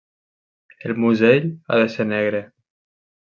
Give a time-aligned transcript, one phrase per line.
[0.87, 1.45] El musell
[1.75, 2.41] ha de ser negre.